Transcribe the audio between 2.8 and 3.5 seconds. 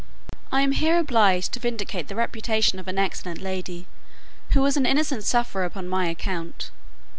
an excellent